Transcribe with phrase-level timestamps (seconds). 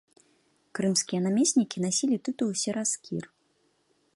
[0.77, 3.23] Крымскія намеснікі насілі тытул сераскір.